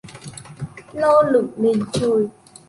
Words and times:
Lơ 0.93 1.21
lửng 1.31 1.47
nền 1.57 1.79
trời 1.93 2.27